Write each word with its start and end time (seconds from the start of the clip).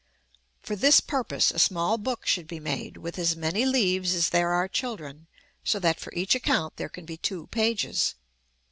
For 0.63 0.75
this 0.75 0.99
purpose 0.99 1.51
a 1.51 1.59
small 1.59 1.99
book 1.99 2.25
should 2.25 2.47
be 2.47 2.59
made, 2.59 2.97
with 2.97 3.19
as 3.19 3.35
many 3.35 3.67
leaves 3.67 4.15
as 4.15 4.29
there 4.31 4.49
are 4.49 4.67
children, 4.67 5.27
so 5.63 5.77
that 5.77 5.99
for 5.99 6.11
each 6.15 6.33
account 6.33 6.77
there 6.77 6.89
can 6.89 7.05
be 7.05 7.17
two 7.17 7.45
pages. 7.51 8.15